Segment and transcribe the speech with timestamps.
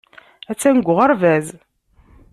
[0.51, 1.47] Attan deg uɣerbaz.